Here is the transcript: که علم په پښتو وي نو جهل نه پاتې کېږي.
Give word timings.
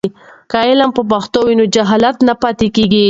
که 0.51 0.57
علم 0.69 0.89
په 0.97 1.03
پښتو 1.11 1.39
وي 1.45 1.55
نو 1.59 1.65
جهل 1.75 2.03
نه 2.27 2.33
پاتې 2.41 2.67
کېږي. 2.75 2.99